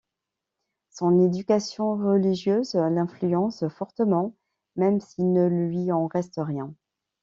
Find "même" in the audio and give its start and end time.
4.75-4.99